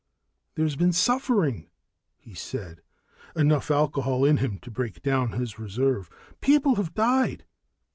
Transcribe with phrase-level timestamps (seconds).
[0.55, 1.69] "There's been suffering,"
[2.17, 2.81] he said,
[3.35, 6.09] enough alcohol in him to break down his reserve.
[6.41, 7.45] "People have died."